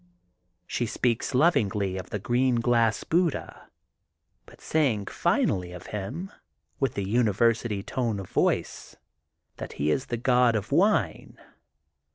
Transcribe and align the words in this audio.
She 0.65 0.87
speaks 0.87 1.35
lovingly 1.35 1.95
of 1.95 2.09
the 2.09 2.17
Green 2.17 2.55
Glass 2.55 3.03
Buddha, 3.03 3.69
but 4.47 4.59
say 4.59 4.91
ing 4.93 5.05
finally 5.05 5.73
of 5.73 5.85
him, 5.93 6.31
with 6.79 6.95
the 6.95 7.07
University 7.07 7.83
Tone 7.83 8.19
of 8.19 8.27
Voice, 8.27 8.95
that 9.57 9.73
he 9.73 9.91
is 9.91 10.07
the 10.07 10.17
god 10.17 10.55
of 10.55 10.71
wine. 10.71 11.37